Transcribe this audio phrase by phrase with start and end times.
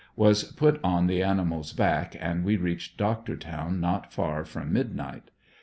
[0.15, 5.29] Was put on the animal's back and we reached Doctortown not far from midnight.